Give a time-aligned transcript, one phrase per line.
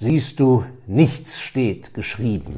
[0.00, 2.56] siehst du, nichts steht geschrieben.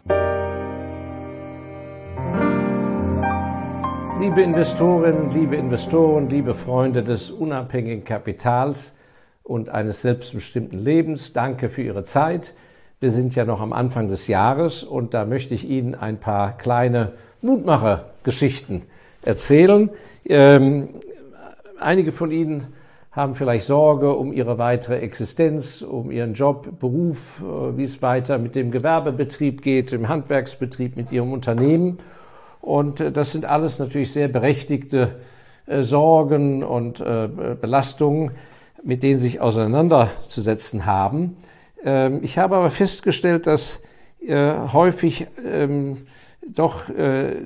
[4.21, 8.95] Liebe Investorinnen, liebe Investoren, liebe Freunde des unabhängigen Kapitals
[9.43, 12.55] und eines selbstbestimmten Lebens, danke für Ihre Zeit.
[13.01, 16.57] Wir sind ja noch am Anfang des Jahres und da möchte ich Ihnen ein paar
[16.57, 18.83] kleine Mutmachergeschichten
[19.23, 19.91] erzählen.
[20.25, 20.91] Ähm,
[21.81, 22.69] einige von Ihnen
[23.13, 28.39] haben vielleicht Sorge um ihre weitere Existenz, um ihren Job, Beruf, äh, wie es weiter
[28.39, 31.99] mit dem Gewerbebetrieb geht, im Handwerksbetrieb, mit ihrem Unternehmen.
[32.63, 35.21] Und äh, das sind alles natürlich sehr berechtigte
[35.67, 38.33] äh, Sorgen und Belastungen,
[38.83, 41.37] mit denen sich auseinanderzusetzen haben.
[41.85, 43.83] Ähm, ich habe aber festgestellt, dass
[44.25, 45.97] häufig ähm,
[46.47, 46.83] doch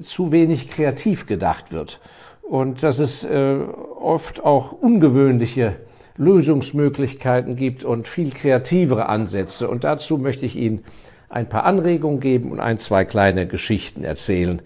[0.00, 2.00] zu wenig kreativ gedacht wird
[2.48, 3.58] und dass es äh,
[4.00, 5.76] oft auch ungewöhnliche
[6.16, 9.68] Lösungsmöglichkeiten gibt und viel kreativere Ansätze.
[9.68, 10.84] Und dazu möchte ich Ihnen
[11.28, 14.62] ein paar Anregungen geben und ein, zwei kleine Geschichten erzählen,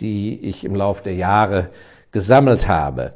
[0.00, 1.68] die ich im Laufe der Jahre
[2.12, 3.12] gesammelt habe.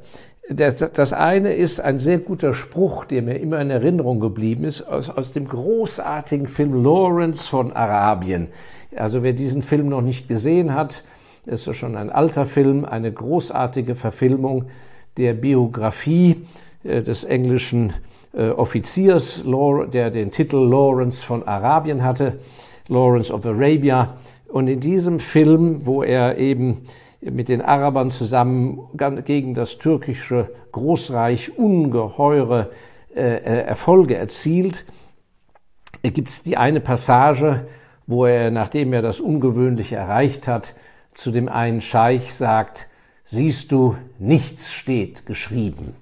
[0.48, 4.82] Das, das eine ist ein sehr guter Spruch, der mir immer in Erinnerung geblieben ist,
[4.82, 8.48] aus, aus dem großartigen Film Lawrence von Arabien.
[8.94, 11.04] Also wer diesen Film noch nicht gesehen hat,
[11.46, 14.66] ist schon ein alter Film, eine großartige Verfilmung
[15.16, 16.46] der Biografie
[16.84, 17.92] äh, des englischen
[18.32, 19.42] äh, Offiziers,
[19.92, 22.38] der den Titel Lawrence von Arabien hatte,
[22.88, 24.14] Lawrence of Arabia.
[24.48, 26.82] Und in diesem Film, wo er eben
[27.20, 28.80] mit den Arabern zusammen
[29.24, 32.70] gegen das türkische Großreich ungeheure
[33.14, 34.84] äh, Erfolge erzielt,
[36.02, 37.66] gibt es die eine Passage,
[38.06, 40.74] wo er, nachdem er das Ungewöhnliche erreicht hat,
[41.14, 42.88] zu dem einen Scheich sagt,
[43.24, 45.94] siehst du, nichts steht geschrieben.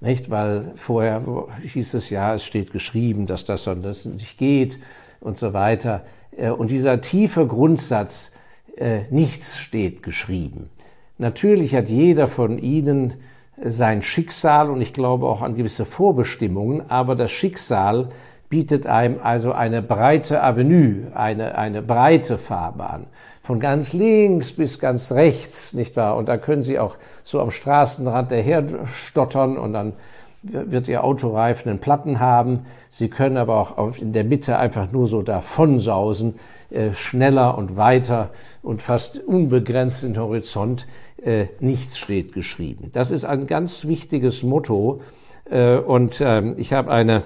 [0.00, 0.30] Nicht?
[0.30, 1.22] Weil vorher
[1.62, 4.78] hieß es ja, es steht geschrieben, dass das und das nicht geht
[5.20, 6.04] und so weiter.
[6.36, 8.32] Äh, und dieser tiefe Grundsatz,
[8.76, 10.70] äh, nichts steht geschrieben.
[11.18, 13.14] Natürlich hat jeder von Ihnen
[13.62, 18.08] sein Schicksal und ich glaube auch an gewisse Vorbestimmungen, aber das Schicksal
[18.48, 23.06] bietet einem also eine breite Avenue, eine, eine breite Fahrbahn
[23.42, 26.16] von ganz links bis ganz rechts, nicht wahr?
[26.16, 28.64] Und da können Sie auch so am Straßenrand daher
[28.94, 29.94] stottern und dann
[30.42, 32.66] wird Ihr Autoreifen einen Platten haben.
[32.90, 36.34] Sie können aber auch in der Mitte einfach nur so davonsausen,
[36.70, 38.30] äh, schneller und weiter
[38.62, 40.86] und fast unbegrenzt den Horizont.
[41.24, 42.90] Äh, nichts steht geschrieben.
[42.92, 45.00] Das ist ein ganz wichtiges Motto.
[45.48, 47.22] Äh, und ähm, ich habe eine,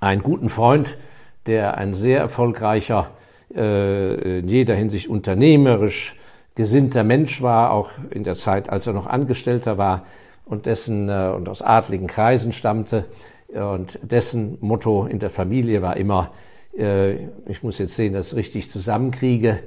[0.00, 0.98] einen guten Freund,
[1.46, 3.10] der ein sehr erfolgreicher
[3.54, 6.16] in jeder Hinsicht unternehmerisch
[6.54, 10.04] gesinnter Mensch war, auch in der Zeit, als er noch Angestellter war
[10.44, 13.06] und dessen äh, und aus adligen Kreisen stammte
[13.48, 16.30] und dessen Motto in der Familie war immer,
[16.76, 19.60] äh, ich muss jetzt sehen, dass ich richtig zusammenkriege,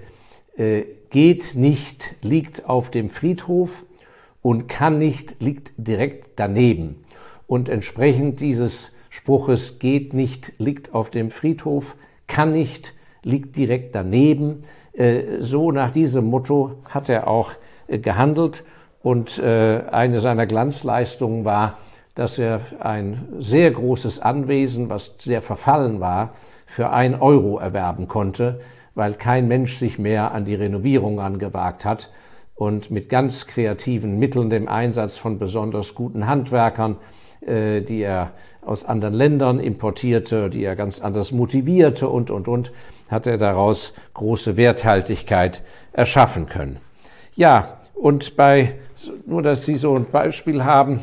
[1.09, 3.83] geht nicht, liegt auf dem Friedhof
[4.41, 7.03] und kann nicht, liegt direkt daneben.
[7.45, 11.95] Und entsprechend dieses Spruches geht nicht, liegt auf dem Friedhof,
[12.27, 12.93] kann nicht,
[13.25, 14.63] liegt direkt daneben.
[14.93, 17.51] Äh, so nach diesem Motto hat er auch
[17.87, 18.63] äh, gehandelt
[19.03, 21.79] und äh, eine seiner Glanzleistungen war,
[22.13, 26.33] dass er ein sehr großes Anwesen, was sehr verfallen war,
[26.65, 28.61] für ein Euro erwerben konnte,
[28.93, 32.09] weil kein Mensch sich mehr an die Renovierung angewagt hat
[32.53, 36.95] und mit ganz kreativen Mitteln, dem Einsatz von besonders guten Handwerkern,
[37.45, 38.31] die er
[38.61, 42.71] aus anderen Ländern importierte, die er ganz anders motivierte und, und, und,
[43.09, 45.61] hat er daraus große Werthaltigkeit
[45.93, 46.77] erschaffen können.
[47.35, 48.75] Ja, und bei,
[49.25, 51.01] nur dass Sie so ein Beispiel haben,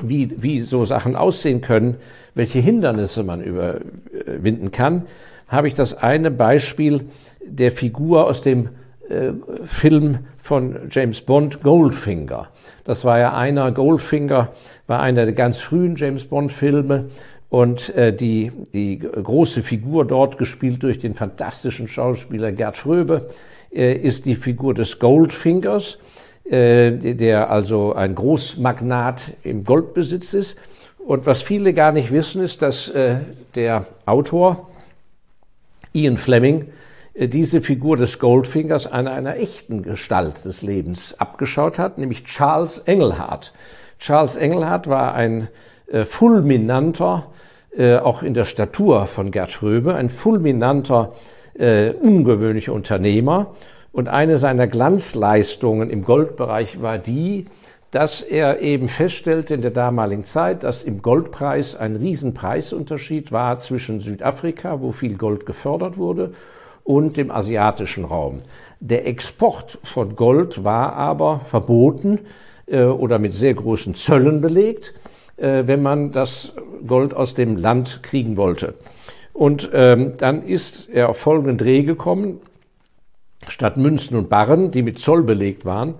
[0.00, 1.96] wie, wie so Sachen aussehen können,
[2.34, 5.06] welche Hindernisse man überwinden kann,
[5.48, 7.08] habe ich das eine Beispiel
[7.44, 8.70] der Figur aus dem
[9.08, 9.32] äh,
[9.64, 12.48] Film von James Bond, Goldfinger.
[12.84, 14.48] Das war ja einer, Goldfinger
[14.86, 17.06] war einer der ganz frühen James Bond Filme
[17.48, 23.30] und äh, die, die große Figur dort, gespielt durch den fantastischen Schauspieler Gerd Fröbe,
[23.72, 25.98] äh, ist die Figur des Goldfingers,
[26.44, 30.58] äh, der also ein Großmagnat im Goldbesitz ist.
[30.98, 33.18] Und was viele gar nicht wissen, ist, dass äh,
[33.54, 34.70] der Autor
[35.92, 36.66] Ian Fleming
[37.14, 42.78] äh, diese Figur des Goldfingers an einer echten Gestalt des Lebens abgeschaut hat, nämlich Charles
[42.78, 43.52] Engelhardt.
[43.98, 45.48] Charles Engelhardt war ein
[46.04, 47.26] fulminanter
[47.76, 51.12] äh, auch in der Statur von Gerd Fröbe, ein fulminanter,
[51.54, 53.54] äh, ungewöhnlicher Unternehmer.
[53.90, 57.46] Und eine seiner Glanzleistungen im Goldbereich war die,
[57.90, 63.98] dass er eben feststellte in der damaligen Zeit, dass im Goldpreis ein Riesenpreisunterschied war zwischen
[63.98, 66.32] Südafrika, wo viel Gold gefördert wurde,
[66.84, 68.42] und dem asiatischen Raum.
[68.78, 72.20] Der Export von Gold war aber verboten
[72.66, 76.52] äh, oder mit sehr großen Zöllen belegt, äh, wenn man das
[76.86, 78.74] Gold aus dem Land kriegen wollte.
[79.32, 82.40] Und ähm, dann ist er auf folgenden Dreh gekommen,
[83.48, 85.96] statt Münzen und Barren, die mit Zoll belegt waren,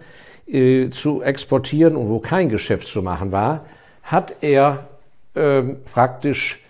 [0.47, 3.67] äh, zu exportieren und wo kein Geschäft zu machen war,
[4.03, 4.87] hat er
[5.35, 6.61] äh, praktisch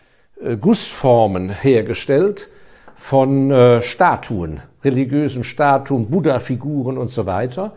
[0.43, 2.49] äh, Gussformen hergestellt
[2.97, 7.73] von äh, Statuen, religiösen Statuen, Buddha-Figuren und so weiter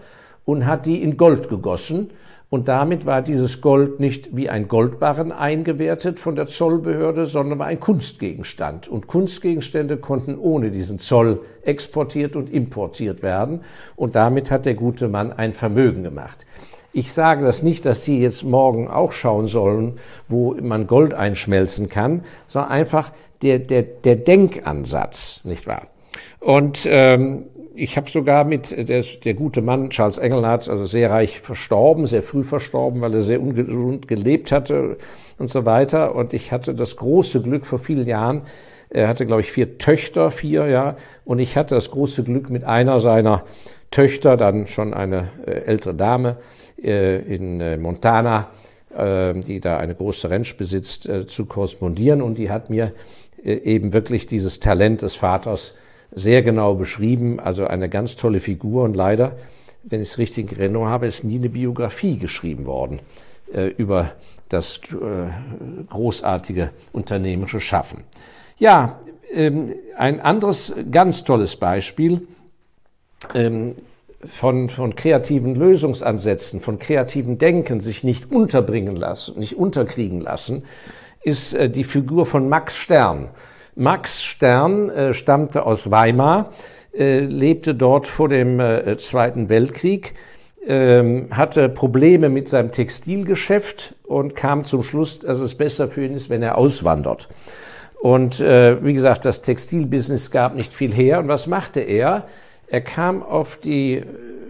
[0.47, 2.09] und hat die in Gold gegossen
[2.49, 7.67] und damit war dieses Gold nicht wie ein Goldbarren eingewertet von der Zollbehörde, sondern war
[7.67, 8.87] ein Kunstgegenstand.
[8.87, 13.61] Und Kunstgegenstände konnten ohne diesen Zoll exportiert und importiert werden.
[13.97, 16.45] Und damit hat der gute Mann ein Vermögen gemacht.
[16.93, 19.99] Ich sage das nicht, dass Sie jetzt morgen auch schauen sollen,
[20.29, 23.11] wo man Gold einschmelzen kann, sondern einfach
[23.41, 25.87] der, der, der Denkansatz, nicht wahr?
[26.39, 27.43] Und ähm,
[27.77, 32.23] ich habe sogar mit, der, der gute Mann Charles Engelhardt, also sehr reich verstorben, sehr
[32.23, 34.97] früh verstorben, weil er sehr ungesund gelebt hatte
[35.37, 36.15] und so weiter.
[36.15, 38.41] Und ich hatte das große Glück vor vielen Jahren,
[38.89, 40.95] er hatte, glaube ich, vier Töchter, vier, ja.
[41.25, 43.43] Und ich hatte das große Glück, mit einer seiner
[43.91, 46.37] Töchter, dann schon eine äh, ältere Dame
[46.81, 48.47] äh, in äh, Montana,
[48.95, 52.21] äh, die da eine große Ranch besitzt, äh, zu korrespondieren.
[52.21, 52.93] Und die hat mir
[53.43, 55.73] äh, eben wirklich dieses Talent des Vaters
[56.11, 59.33] sehr genau beschrieben, also eine ganz tolle Figur und leider,
[59.83, 62.99] wenn ich es richtig in Erinnerung habe, ist nie eine Biografie geschrieben worden
[63.53, 64.13] äh, über
[64.49, 68.03] das äh, großartige unternehmerische Schaffen.
[68.57, 68.99] Ja,
[69.31, 72.27] ähm, ein anderes ganz tolles Beispiel
[73.33, 73.75] ähm,
[74.25, 80.63] von, von kreativen Lösungsansätzen, von kreativen Denken sich nicht unterbringen lassen, nicht unterkriegen lassen,
[81.23, 83.29] ist äh, die Figur von Max Stern.
[83.77, 86.51] Max Stern äh, stammte aus Weimar,
[86.97, 90.15] äh, lebte dort vor dem äh, Zweiten Weltkrieg,
[90.65, 96.15] ähm, hatte Probleme mit seinem Textilgeschäft und kam zum Schluss, dass es besser für ihn
[96.15, 97.29] ist, wenn er auswandert.
[98.01, 101.19] Und äh, wie gesagt, das Textilbusiness gab nicht viel her.
[101.19, 102.27] Und was machte er?
[102.67, 104.03] Er kam auf die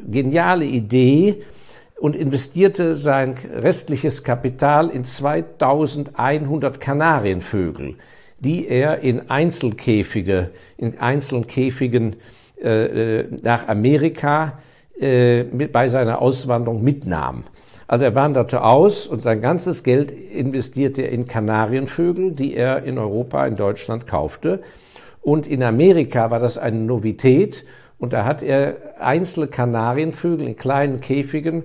[0.10, 1.44] geniale Idee
[2.00, 7.96] und investierte sein restliches Kapital in 2100 Kanarienvögel
[8.40, 12.18] die er in Einzelkäfige, in einzelnen Käfigen
[12.62, 14.60] äh, äh, nach Amerika
[15.00, 17.44] äh, mit, bei seiner Auswanderung mitnahm.
[17.88, 22.98] Also er wanderte aus und sein ganzes Geld investierte er in Kanarienvögel, die er in
[22.98, 24.62] Europa, in Deutschland kaufte.
[25.22, 27.64] Und in Amerika war das eine Novität
[27.98, 31.64] und da hat er einzelne Kanarienvögel in kleinen Käfigen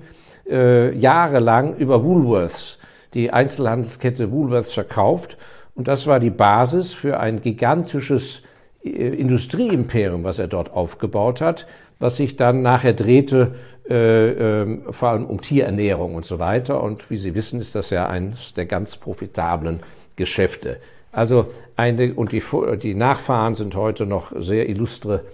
[0.49, 2.79] äh, jahrelang über Woolworths,
[3.15, 5.37] die Einzelhandelskette Woolworths verkauft
[5.75, 8.43] und das war die Basis für ein gigantisches
[8.85, 11.67] äh, Industrieimperium, was er dort aufgebaut hat,
[11.99, 13.55] was sich dann nachher drehte,
[13.89, 16.83] äh, äh, vor allem um Tierernährung und so weiter.
[16.83, 19.81] Und wie Sie wissen, ist das ja eines der ganz profitablen
[20.17, 20.79] Geschäfte.
[21.11, 21.47] Also
[21.77, 22.43] eine, und die,
[22.83, 25.25] die Nachfahren sind heute noch sehr illustre,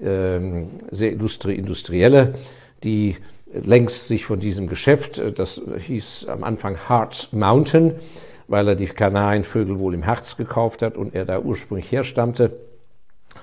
[0.00, 0.40] äh,
[0.90, 2.34] sehr illustre Industrielle,
[2.82, 3.16] die
[3.52, 7.94] längst sich von diesem Geschäft, äh, das hieß am Anfang Hearts Mountain,
[8.48, 12.52] weil er die Kanarienvögel wohl im Harz gekauft hat und er da ursprünglich herstammte.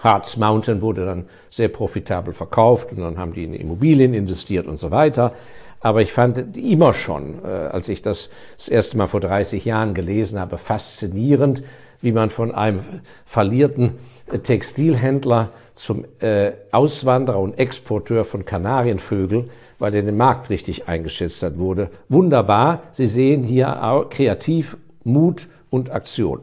[0.04, 4.78] Harz Mountain wurde dann sehr profitabel verkauft und dann haben die in Immobilien investiert und
[4.78, 5.34] so weiter.
[5.80, 9.94] Aber ich fand immer schon, äh, als ich das das erste Mal vor 30 Jahren
[9.94, 11.64] gelesen habe, faszinierend,
[12.02, 12.82] wie man von einem
[13.26, 13.94] verlierten
[14.32, 21.44] äh, Textilhändler zum äh, Auswanderer und Exporteur von Kanarienvögeln, weil er den Markt richtig eingeschätzt
[21.44, 21.90] hat, wurde.
[22.10, 22.84] Wunderbar.
[22.92, 26.42] Sie sehen hier auch kreativ Mut und Aktion.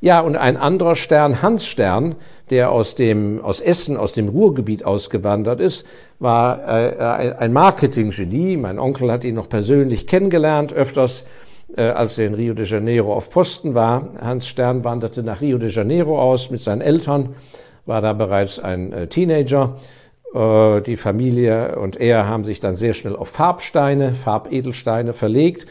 [0.00, 2.16] Ja, und ein anderer Stern, Hans Stern,
[2.50, 5.86] der aus dem, aus Essen, aus dem Ruhrgebiet ausgewandert ist,
[6.18, 8.58] war äh, ein Marketinggenie.
[8.58, 11.24] Mein Onkel hat ihn noch persönlich kennengelernt, öfters,
[11.74, 14.10] äh, als er in Rio de Janeiro auf Posten war.
[14.20, 17.30] Hans Stern wanderte nach Rio de Janeiro aus mit seinen Eltern,
[17.86, 19.76] war da bereits ein äh, Teenager.
[20.34, 25.66] Äh, die Familie und er haben sich dann sehr schnell auf Farbsteine, Farbedelsteine verlegt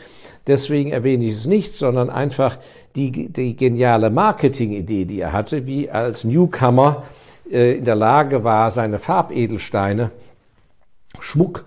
[0.47, 2.57] Deswegen erwähne ich es nicht, sondern einfach
[2.95, 7.03] die, die geniale Marketingidee, die er hatte, wie als Newcomer
[7.50, 10.12] äh, in der Lage war, seine Farbedelsteine,
[11.19, 11.65] Schmuck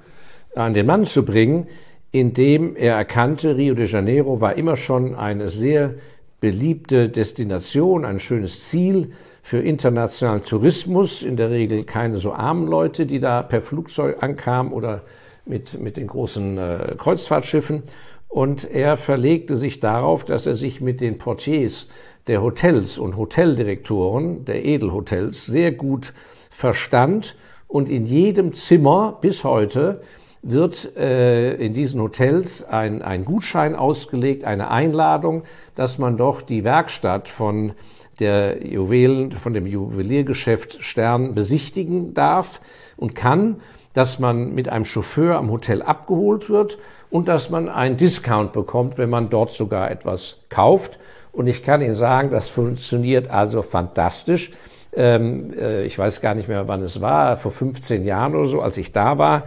[0.55, 1.69] an den Mann zu bringen,
[2.13, 5.95] indem er erkannte, Rio de Janeiro war immer schon eine sehr
[6.41, 13.07] beliebte Destination, ein schönes Ziel für internationalen Tourismus, in der Regel keine so armen Leute,
[13.07, 15.03] die da per Flugzeug ankamen oder
[15.45, 17.83] mit, mit den großen äh, Kreuzfahrtschiffen.
[18.29, 21.89] Und er verlegte sich darauf, dass er sich mit den Portiers
[22.27, 26.13] der Hotels und Hoteldirektoren der Edelhotels sehr gut
[26.51, 27.37] verstand.
[27.69, 30.03] Und in jedem Zimmer bis heute
[30.43, 35.43] wird äh, in diesen Hotels ein, ein Gutschein ausgelegt, eine Einladung,
[35.75, 37.73] dass man doch die Werkstatt von
[38.21, 42.61] der Juwelen, von dem Juweliergeschäft Stern besichtigen darf
[42.97, 43.61] und kann,
[43.93, 46.79] dass man mit einem Chauffeur am Hotel abgeholt wird
[47.11, 50.99] und dass man einen Discount bekommt, wenn man dort sogar etwas kauft.
[51.33, 54.51] Und ich kann Ihnen sagen, das funktioniert also fantastisch.
[54.95, 58.63] Ähm, äh, ich weiß gar nicht mehr, wann es war, vor 15 Jahren oder so,
[58.63, 59.45] als ich da war,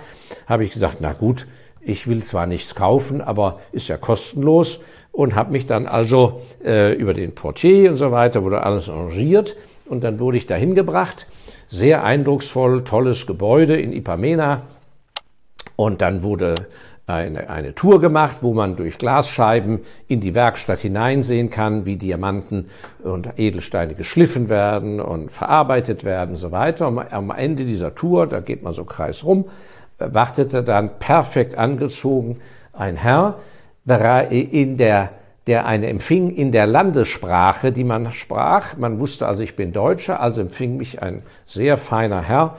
[0.48, 1.48] habe ich gesagt, na gut,
[1.82, 6.94] ich will zwar nichts kaufen, aber ist ja kostenlos und habe mich dann also äh,
[6.94, 11.28] über den Portier und so weiter wurde alles arrangiert und dann wurde ich dahin gebracht.
[11.68, 14.64] Sehr eindrucksvoll, tolles Gebäude in Ipamena
[15.76, 16.56] und dann wurde
[17.10, 22.70] eine, eine Tour gemacht, wo man durch Glasscheiben in die Werkstatt hineinsehen kann, wie Diamanten
[23.04, 26.88] und Edelsteine geschliffen werden und verarbeitet werden und so weiter.
[26.88, 29.46] Und am Ende dieser Tour, da geht man so kreis rum,
[29.98, 32.38] wartete dann perfekt angezogen
[32.74, 33.40] ein Herr
[34.30, 35.10] in der
[35.48, 38.78] der eine empfing in der Landessprache, die man sprach.
[38.78, 42.58] Man wusste also, ich bin Deutscher, also empfing mich ein sehr feiner Herr,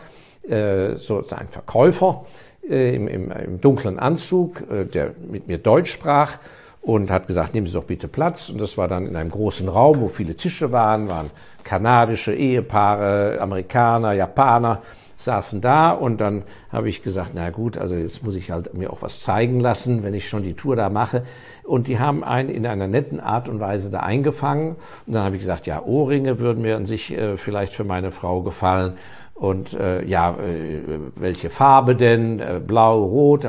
[0.49, 2.25] äh, so ein Verkäufer,
[2.71, 6.39] äh, im, im, im, dunklen Anzug, äh, der mit mir Deutsch sprach
[6.81, 8.49] und hat gesagt, nehmen Sie doch bitte Platz.
[8.49, 11.31] Und das war dann in einem großen Raum, wo viele Tische waren, waren
[11.65, 14.81] kanadische Ehepaare, Amerikaner, Japaner
[15.21, 18.91] saßen da und dann habe ich gesagt, na gut, also jetzt muss ich halt mir
[18.91, 21.25] auch was zeigen lassen, wenn ich schon die Tour da mache.
[21.63, 24.77] Und die haben einen in einer netten Art und Weise da eingefangen.
[25.07, 28.11] Und dann habe ich gesagt, ja, Ohrringe würden mir an sich äh, vielleicht für meine
[28.11, 28.95] Frau gefallen.
[29.41, 30.83] Und äh, ja, äh,
[31.17, 32.41] welche Farbe denn?
[32.41, 33.49] Äh, blau, rot.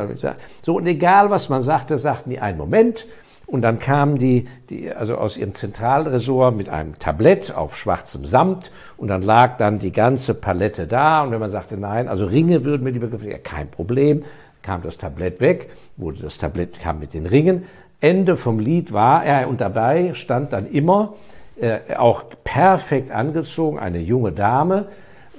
[0.62, 3.08] So, und egal was man sagte, sagten die einen Moment.
[3.46, 8.72] Und dann kamen die, die also aus ihrem Zentralresort mit einem Tablett auf schwarzem Samt
[8.96, 11.24] und dann lag dann die ganze Palette da.
[11.24, 14.24] Und wenn man sagte, nein, also Ringe würden mir lieber gefallen, ja, kein Problem,
[14.62, 17.66] kam das Tablett weg, wurde das Tablett kam mit den Ringen.
[18.00, 21.16] Ende vom Lied war er und dabei stand dann immer
[21.60, 24.86] äh, auch perfekt angezogen eine junge Dame,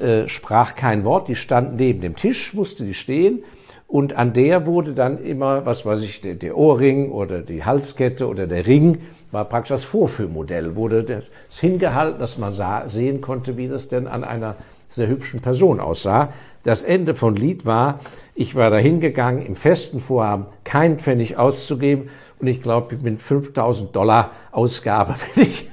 [0.02, 3.44] äh, sprach kein Wort, die stand neben dem Tisch, musste die stehen.
[3.86, 8.26] Und an der wurde dann immer, was weiß ich, der, der Ohrring oder die Halskette
[8.26, 8.98] oder der Ring
[9.32, 11.30] war praktisch das Vorführmodell, wurde das
[11.60, 14.56] hingehalten, dass man sah, sehen konnte, wie das denn an einer
[14.86, 16.32] sehr hübschen Person aussah.
[16.64, 18.00] Das Ende von Lied war,
[18.34, 22.10] ich war da hingegangen im festen Vorhaben, keinen Pfennig auszugeben.
[22.38, 25.68] Und ich glaube, mit 5000 Dollar Ausgabe bin ich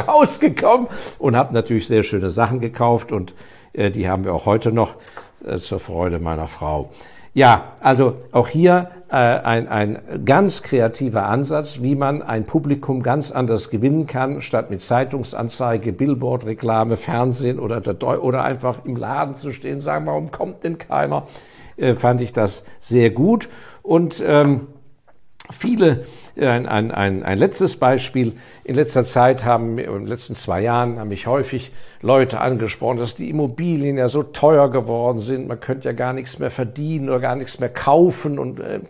[0.00, 3.34] rausgekommen und habe natürlich sehr schöne Sachen gekauft und
[3.72, 4.96] äh, die haben wir auch heute noch
[5.44, 6.90] äh, zur Freude meiner Frau.
[7.34, 13.32] Ja, also auch hier äh, ein, ein ganz kreativer Ansatz, wie man ein Publikum ganz
[13.32, 19.50] anders gewinnen kann, statt mit Zeitungsanzeige, Billboard-Reklame, Fernsehen oder, der, oder einfach im Laden zu
[19.50, 21.26] stehen, sagen, warum kommt denn keiner?
[21.78, 23.48] Äh, fand ich das sehr gut.
[23.82, 24.68] Und ähm,
[25.52, 26.04] viele
[26.40, 28.34] ein, ein, ein, ein letztes Beispiel.
[28.64, 33.14] In letzter Zeit haben, in den letzten zwei Jahren haben mich häufig Leute angesprochen, dass
[33.14, 35.48] die Immobilien ja so teuer geworden sind.
[35.48, 38.80] Man könnte ja gar nichts mehr verdienen oder gar nichts mehr kaufen und äh,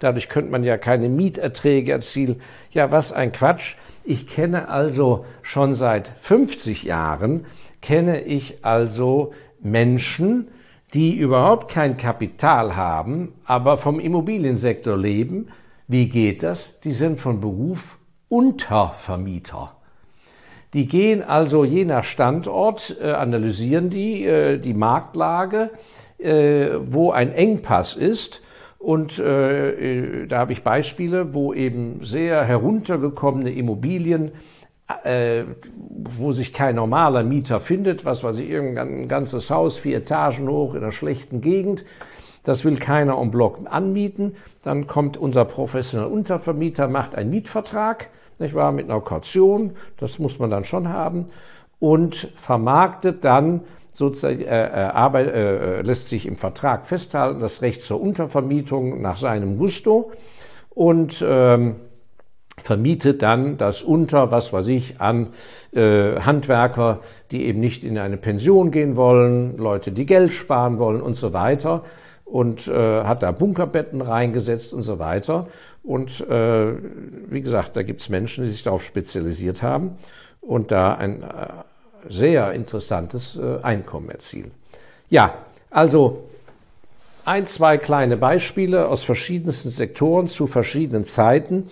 [0.00, 2.40] dadurch könnte man ja keine Mieterträge erzielen.
[2.72, 3.76] Ja, was ein Quatsch.
[4.04, 7.44] Ich kenne also schon seit 50 Jahren,
[7.82, 10.48] kenne ich also Menschen,
[10.94, 15.48] die überhaupt kein Kapital haben, aber vom Immobiliensektor leben,
[15.88, 16.78] wie geht das?
[16.80, 19.72] Die sind von Beruf Untervermieter.
[20.74, 25.70] Die gehen also je nach Standort, äh, analysieren die äh, die Marktlage,
[26.18, 28.42] äh, wo ein Engpass ist.
[28.78, 34.30] Und da habe ich Beispiele, wo eben sehr heruntergekommene Immobilien,
[36.16, 40.74] wo sich kein normaler Mieter findet, was weiß ich, irgendein ganzes Haus, vier Etagen hoch
[40.74, 41.84] in einer schlechten Gegend,
[42.44, 44.36] das will keiner en bloc anmieten.
[44.62, 50.38] Dann kommt unser professioneller Untervermieter, macht einen Mietvertrag, nicht wahr, mit einer Kaution, das muss
[50.38, 51.26] man dann schon haben,
[51.80, 57.82] und vermarktet dann sozusagen, äh, äh, Arbeit, äh, lässt sich im Vertrag festhalten, das Recht
[57.82, 60.12] zur Untervermietung nach seinem Gusto
[60.70, 61.76] und ähm,
[62.58, 65.28] vermietet dann das unter, was weiß ich, an
[65.72, 71.00] äh, Handwerker, die eben nicht in eine Pension gehen wollen, Leute, die Geld sparen wollen
[71.00, 71.82] und so weiter
[72.30, 75.48] und äh, hat da Bunkerbetten reingesetzt und so weiter.
[75.82, 76.72] Und äh,
[77.30, 79.96] wie gesagt, da gibt es Menschen, die sich darauf spezialisiert haben
[80.40, 81.26] und da ein äh,
[82.08, 84.50] sehr interessantes äh, Einkommen erzielen.
[85.08, 85.34] Ja,
[85.70, 86.28] also
[87.24, 91.70] ein, zwei kleine Beispiele aus verschiedensten Sektoren zu verschiedenen Zeiten.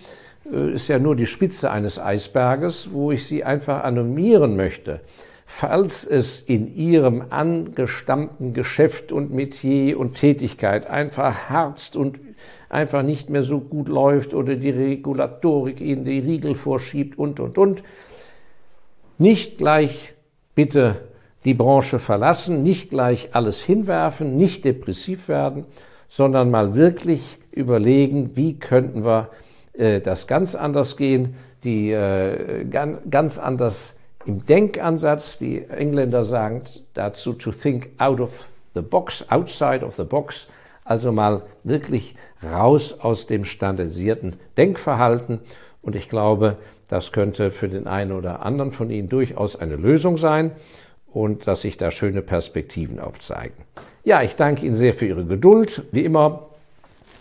[0.51, 5.01] Äh, ist ja nur die Spitze eines Eisberges, wo ich Sie einfach animieren möchte.
[5.49, 12.19] Falls es in Ihrem angestammten Geschäft und Metier und Tätigkeit einfach harzt und
[12.69, 17.59] einfach nicht mehr so gut läuft oder die Regulatorik Ihnen die Riegel vorschiebt und, und,
[17.59, 17.85] und,
[19.19, 20.13] nicht gleich
[20.55, 20.97] bitte
[21.45, 25.65] die Branche verlassen, nicht gleich alles hinwerfen, nicht depressiv werden,
[26.09, 29.31] sondern mal wirklich überlegen, wie könnten wir
[29.73, 33.96] äh, das ganz anders gehen, die äh, ganz, ganz anders
[34.27, 35.39] im Denkansatz.
[35.39, 36.63] Die Engländer sagen
[36.95, 38.31] dazu to think out of
[38.75, 40.49] the box, outside of the box,
[40.85, 45.41] also mal wirklich raus aus dem standardisierten Denkverhalten.
[45.83, 46.57] Und ich glaube,
[46.89, 50.53] das könnte für den einen oder anderen von Ihnen durchaus eine Lösung sein
[51.13, 53.55] und dass sich da schöne Perspektiven aufzeigen.
[54.05, 55.83] Ja, ich danke Ihnen sehr für Ihre Geduld.
[55.91, 56.51] Wie immer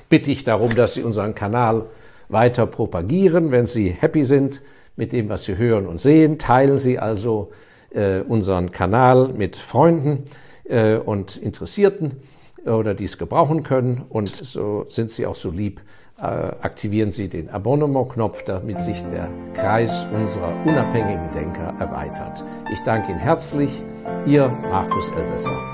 [0.10, 1.86] bitte ich darum, dass Sie unseren Kanal
[2.30, 3.52] weiter propagieren.
[3.52, 4.62] Wenn Sie happy sind
[4.96, 7.52] mit dem, was Sie hören und sehen, teilen Sie also
[7.92, 10.26] äh, unseren Kanal mit Freunden
[10.66, 12.18] äh, und Interessierten
[12.66, 14.04] oder die es gebrauchen können.
[14.10, 15.82] Und so sind Sie auch so lieb,
[16.18, 22.44] äh, aktivieren Sie den Abonnement-Knopf, damit sich der Kreis unserer unabhängigen Denker erweitert.
[22.72, 23.84] Ich danke Ihnen herzlich.
[24.26, 25.72] Ihr Markus Elsässer.